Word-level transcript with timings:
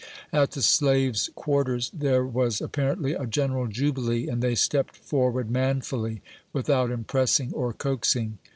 At 0.33 0.49
the 0.53 0.63
slaves' 0.63 1.29
quarters, 1.35 1.91
there 1.93 2.25
was 2.25 2.59
apparently 2.59 3.13
a 3.13 3.27
general 3.27 3.67
jubilee, 3.67 4.27
and 4.27 4.41
they 4.41 4.55
stepped 4.55 4.95
for 4.97 5.29
ward 5.31 5.51
manfully, 5.51 6.23
without 6.53 6.89
impressing 6.89 7.53
or 7.53 7.71
coaxing. 7.71 8.39